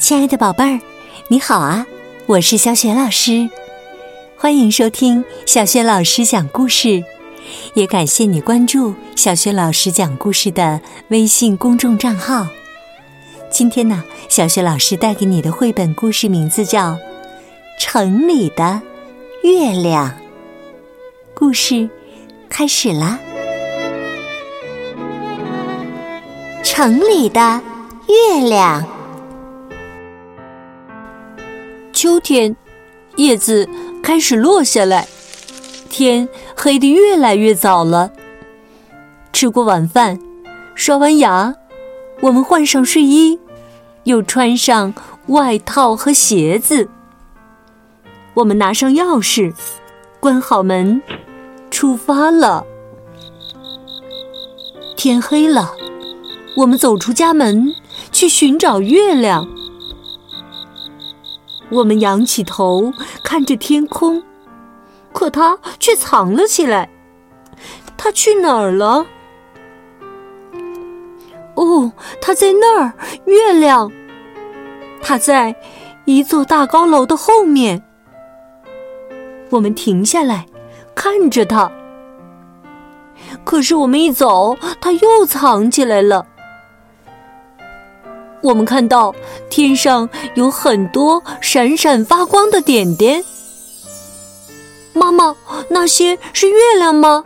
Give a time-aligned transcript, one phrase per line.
[0.00, 0.80] 亲爱的宝贝儿，
[1.28, 1.86] 你好啊！
[2.24, 3.50] 我是小雪老师，
[4.34, 7.04] 欢迎收听小雪老师讲故事，
[7.74, 12.46] 也感谢你关注小雪老师讲故事的微信公众账号。
[13.50, 16.92] 今天呢，小雪老师带给你的绘本故事名字叫
[17.78, 18.80] 《城里的
[19.44, 20.08] 月亮》。
[21.34, 21.88] 故事
[22.48, 23.18] 开始啦！
[26.64, 27.60] 城里的
[28.08, 28.99] 月亮。
[32.00, 32.56] 秋天，
[33.16, 33.68] 叶子
[34.02, 35.06] 开始落下来，
[35.90, 38.10] 天黑得越来越早了。
[39.34, 40.18] 吃过晚饭，
[40.74, 41.54] 刷完牙，
[42.22, 43.38] 我们换上睡衣，
[44.04, 44.94] 又穿上
[45.26, 46.88] 外套和鞋子。
[48.32, 49.52] 我们拿上钥匙，
[50.20, 51.02] 关好门，
[51.70, 52.64] 出发了。
[54.96, 55.74] 天黑了，
[56.56, 57.74] 我们走出家门，
[58.10, 59.46] 去寻找月亮。
[61.70, 62.92] 我们仰起头
[63.24, 64.22] 看着天空，
[65.12, 66.90] 可它却藏了起来。
[67.96, 69.06] 它去哪儿了？
[71.54, 72.92] 哦，它在那儿，
[73.26, 73.90] 月亮。
[75.02, 75.54] 它在
[76.06, 77.82] 一座大高楼的后面。
[79.50, 80.46] 我们停下来，
[80.94, 81.70] 看着它。
[83.44, 86.26] 可是我们一走，它又藏起来了。
[88.42, 89.14] 我们看到
[89.48, 93.24] 天上有很多闪闪发光的点点。
[94.92, 95.36] 妈妈，
[95.68, 97.24] 那些是月亮吗？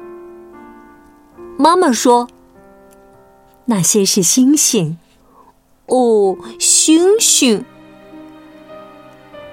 [1.57, 2.29] 妈妈说
[3.67, 4.99] ：“那些是星星。”
[5.87, 7.65] 哦，星星。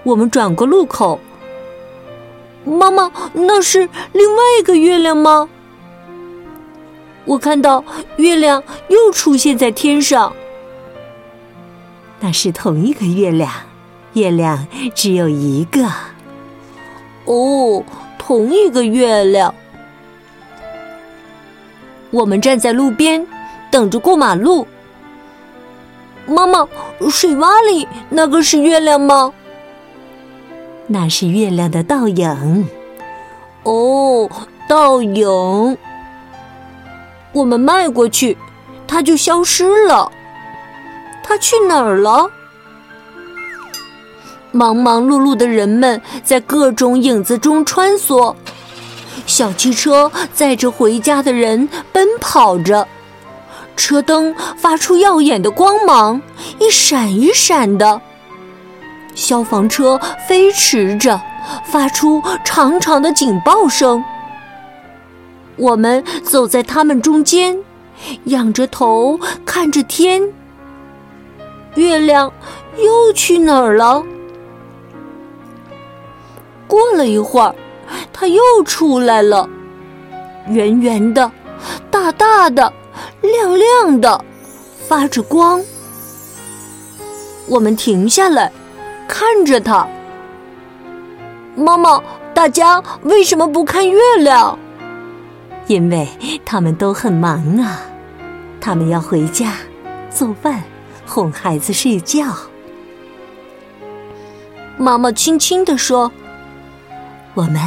[0.03, 1.19] 我们转过路口。
[2.65, 5.47] 妈妈，那是另外一个月亮吗？
[7.25, 7.83] 我看到
[8.17, 10.33] 月亮又出现在天上。
[12.21, 13.51] 那是同一个月亮，
[14.13, 15.85] 月亮只有一个。
[17.25, 17.83] 哦，
[18.17, 19.53] 同一个月亮。
[22.11, 23.25] 我们站在路边，
[23.71, 24.67] 等着过马路。
[26.27, 26.67] 妈妈，
[27.09, 29.33] 水洼里那个是月亮吗？
[30.85, 32.67] 那是月亮的倒影。
[33.63, 34.29] 哦，
[34.67, 35.77] 倒影。
[37.31, 38.37] 我们迈过去，
[38.87, 40.11] 它就消失了。
[41.31, 42.29] 他去哪儿了？
[44.51, 48.35] 忙忙碌碌的人们在各种影子中穿梭，
[49.25, 52.85] 小汽车载着回家的人奔跑着，
[53.77, 56.21] 车灯发出耀眼的光芒，
[56.59, 58.01] 一闪一闪的。
[59.15, 61.21] 消防车飞驰着，
[61.63, 64.03] 发出长长的警报声。
[65.55, 67.57] 我们走在他们中间，
[68.25, 70.33] 仰着头看着天。
[71.75, 72.31] 月亮
[72.77, 74.03] 又去哪儿了？
[76.67, 77.55] 过了一会儿，
[78.11, 79.49] 它又出来了，
[80.47, 81.31] 圆圆的、
[81.89, 82.71] 大大的、
[83.21, 84.23] 亮亮的，
[84.87, 85.61] 发着光。
[87.47, 88.51] 我们停下来，
[89.07, 89.87] 看着它。
[91.55, 92.01] 妈妈，
[92.33, 94.57] 大家为什么不看月亮？
[95.67, 96.07] 因为
[96.45, 97.81] 他们都很忙啊，
[98.59, 99.53] 他们要回家
[100.09, 100.63] 做饭。
[101.13, 102.23] 哄孩子睡觉，
[104.77, 106.09] 妈妈轻轻地说
[107.35, 107.59] ：“我们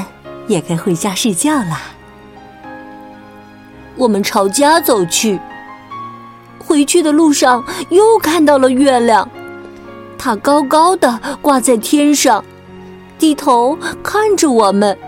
[0.47, 1.83] 也该回家睡觉啦。”
[3.97, 5.39] 我们朝家走去，
[6.59, 9.29] 回去的路上又看到了月亮，
[10.17, 12.43] 它高高的挂在天上，
[13.19, 14.99] 低头看着我们，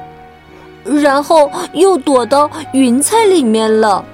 [0.85, 4.05] 然后又躲到云彩里面了。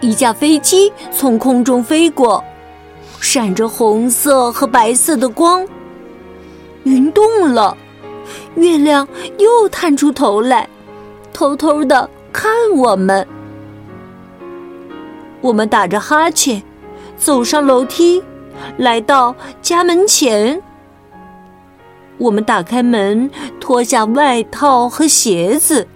[0.00, 2.42] 一架飞机从空中飞过，
[3.20, 5.66] 闪着红色和白色的光。
[6.84, 7.76] 云动了，
[8.56, 9.08] 月亮
[9.38, 10.68] 又探出头来，
[11.32, 13.26] 偷偷的看我们。
[15.40, 16.62] 我们打着哈欠，
[17.16, 18.22] 走上楼梯，
[18.76, 20.62] 来到家门前。
[22.18, 25.88] 我们打开门，脱下外套和鞋子。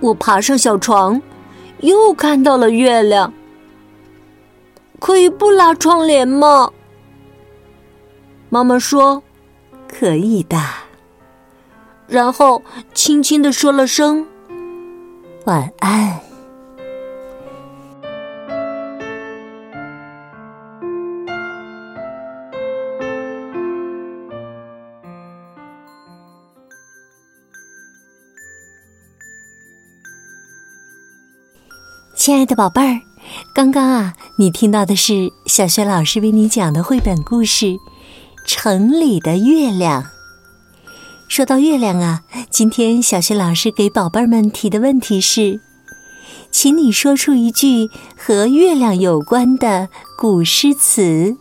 [0.00, 1.20] 我爬上小床。
[1.80, 3.32] 又看到了月亮，
[4.98, 6.70] 可以不拉窗帘吗？
[8.48, 9.22] 妈妈说
[9.88, 10.56] ：“可以的。”
[12.06, 12.62] 然后
[12.92, 14.26] 轻轻的说了声
[15.46, 16.20] “晚安”。
[32.24, 33.02] 亲爱的宝贝儿，
[33.52, 37.66] 刚刚啊，你听到的是小雪老师为你讲的绘本故事
[38.46, 40.02] 《城里的月亮》。
[41.28, 45.60] 说到月亮啊，今天小雪老师给宝贝儿们提的问题是：
[46.50, 51.36] 请你说出一句和月亮有关的古诗词。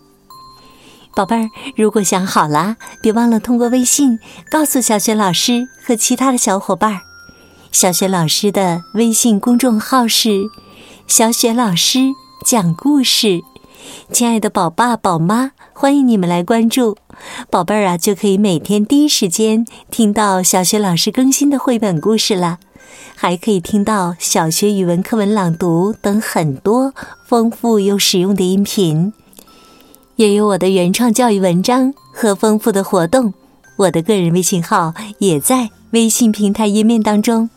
[1.15, 4.19] 宝贝儿，如果想好了，别忘了通过微信
[4.51, 6.99] 告诉小雪老师和其他的小伙伴儿。
[7.71, 10.49] 小雪老师的微信公众号是。
[11.07, 11.99] 小雪老师
[12.43, 13.43] 讲故事，
[14.11, 16.97] 亲爱的宝爸宝妈，欢迎你们来关注，
[17.51, 22.57] 宝贝儿啊，就可以每天第一时间听到小雪老师更新的绘本故事了，
[23.15, 26.93] 还可以听到小学语文课文朗读等很多
[27.27, 29.13] 丰富又实用的音频，
[30.15, 33.33] 也有我的原创教育文章和丰富的活动。
[33.75, 37.49] 我的个人微信号也在微信平台页面当中。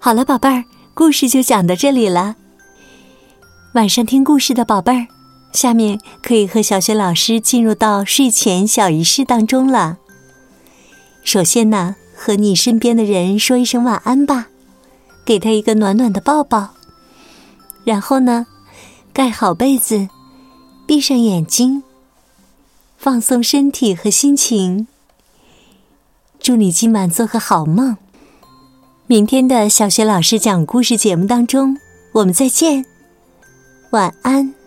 [0.00, 0.64] 好了，宝贝儿。
[0.98, 2.34] 故事就讲到这里了。
[3.74, 5.06] 晚上听故事的宝贝儿，
[5.52, 9.98] 下面可以和小雪老师进入到睡前小仪式当中了。
[11.22, 14.48] 首先呢，和你身边的人说一声晚安吧，
[15.24, 16.70] 给他一个暖暖的抱抱。
[17.84, 18.48] 然后呢，
[19.12, 20.08] 盖好被子，
[20.84, 21.84] 闭上眼睛，
[22.96, 24.88] 放松身体和心情。
[26.40, 27.98] 祝你今晚做个好梦。
[29.10, 31.78] 明天的小学老师讲故事节目当中，
[32.12, 32.84] 我们再见，
[33.88, 34.57] 晚安。